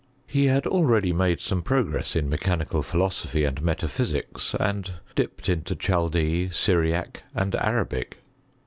[0.25, 6.49] He had already made some progress in mechanical philosophy and metaphysics, and dipped into Chaldee,
[6.51, 8.17] Syriac, and Arabic.